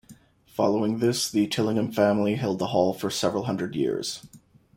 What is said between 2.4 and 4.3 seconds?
the hall for several hundred years.